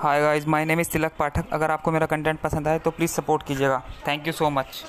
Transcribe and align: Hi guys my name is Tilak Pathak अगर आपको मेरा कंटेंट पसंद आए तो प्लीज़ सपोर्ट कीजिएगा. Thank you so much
Hi 0.00 0.20
guys 0.20 0.46
my 0.48 0.64
name 0.64 0.80
is 0.80 0.90
Tilak 0.90 1.12
Pathak 1.18 1.44
अगर 1.52 1.70
आपको 1.70 1.90
मेरा 1.90 2.06
कंटेंट 2.06 2.38
पसंद 2.40 2.68
आए 2.68 2.78
तो 2.78 2.90
प्लीज़ 2.90 3.10
सपोर्ट 3.10 3.42
कीजिएगा. 3.42 3.82
Thank 4.06 4.26
you 4.26 4.32
so 4.32 4.50
much 4.50 4.84